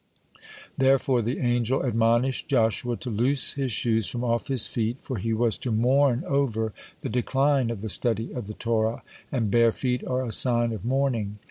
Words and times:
Therefore 0.79 1.21
the 1.21 1.37
angel 1.37 1.83
admonished 1.83 2.47
Joshua 2.47 2.97
to 2.97 3.09
loose 3.11 3.53
his 3.53 3.71
shoes 3.71 4.07
from 4.07 4.23
off 4.23 4.47
his 4.47 4.65
feet, 4.65 4.97
for 4.99 5.17
he 5.19 5.31
was 5.31 5.59
to 5.59 5.71
mourn 5.71 6.23
over 6.25 6.73
the 7.01 7.09
decline 7.09 7.69
of 7.69 7.81
the 7.81 7.87
study 7.89 8.33
of 8.33 8.47
the 8.47 8.55
Torah, 8.55 9.03
(18) 9.27 9.27
and 9.41 9.51
bare 9.51 9.71
feet 9.71 10.03
are 10.07 10.25
a 10.25 10.31
sign 10.31 10.71
of 10.73 10.83
mourning. 10.83 11.37